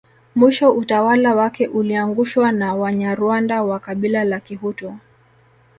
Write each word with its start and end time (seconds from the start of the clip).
Mwisho 0.35 0.71
utawala 0.71 1.35
wake 1.35 1.67
uliangushwa 1.67 2.51
na 2.51 2.73
Wanyarwanda 2.75 3.63
wa 3.63 3.79
Kabila 3.79 4.23
la 4.23 4.39
Kihutu 4.39 4.97